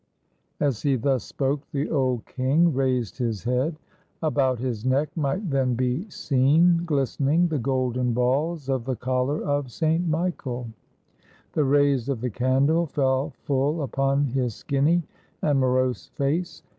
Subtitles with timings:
[0.59, 3.77] As he thus spoke, the old king raised his head.
[4.23, 9.05] About his neck might then be seen glistening the golden balls 205 FRANCE of the
[9.05, 10.07] collar of St.
[10.07, 10.69] Michael.
[11.53, 15.03] The rays of the candle fell full upon his skinny
[15.43, 16.63] and morose face.